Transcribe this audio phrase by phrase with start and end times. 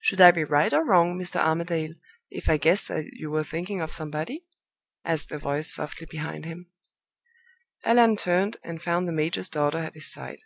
[0.00, 1.36] "Should I be right or wrong, Mr.
[1.36, 1.92] Armadale,
[2.30, 4.46] if I guessed that you were thinking of somebody?"
[5.04, 6.70] asked a voice, softly, behind him.
[7.84, 10.38] Allan turned, and found the major's daughter at his side.